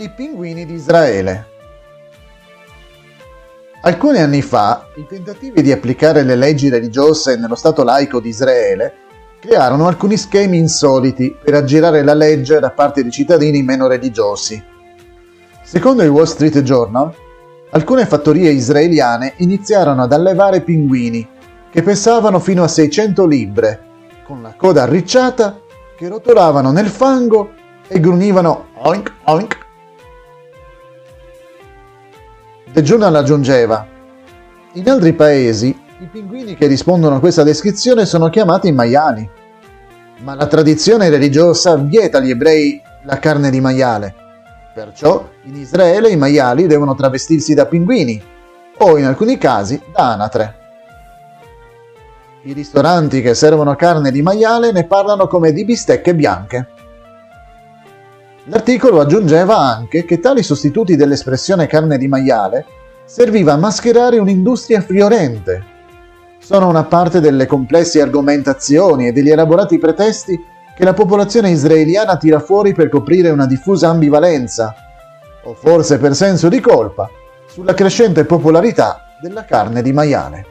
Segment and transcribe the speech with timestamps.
[0.00, 1.46] I pinguini di Israele.
[3.82, 8.94] Alcuni anni fa, i tentativi di applicare le leggi religiose nello Stato laico di Israele
[9.38, 14.64] crearono alcuni schemi insoliti per aggirare la legge da parte di cittadini meno religiosi.
[15.62, 17.14] Secondo il Wall Street Journal,
[17.68, 21.28] alcune fattorie israeliane iniziarono ad allevare pinguini
[21.70, 23.82] che pesavano fino a 600 libbre,
[24.24, 25.60] con la coda arricciata,
[25.94, 27.52] che rotolavano nel fango
[27.86, 29.68] e grunivano oink oink
[32.72, 33.84] The Journal aggiungeva,
[34.74, 39.28] in altri paesi i pinguini che rispondono a questa descrizione sono chiamati maiali,
[40.18, 44.14] ma la tradizione religiosa vieta agli ebrei la carne di maiale.
[44.72, 48.22] Perciò in Israele i maiali devono travestirsi da pinguini
[48.78, 50.54] o in alcuni casi da anatre.
[52.42, 56.68] I ristoranti che servono carne di maiale ne parlano come di bistecche bianche.
[58.44, 62.64] L'articolo aggiungeva anche che tali sostituti dell'espressione carne di maiale
[63.04, 65.64] serviva a mascherare un'industria fiorente.
[66.38, 70.38] Sono una parte delle complesse argomentazioni e degli elaborati pretesti
[70.74, 74.74] che la popolazione israeliana tira fuori per coprire una diffusa ambivalenza,
[75.44, 77.10] o forse per senso di colpa,
[77.46, 80.46] sulla crescente popolarità della carne di maiale.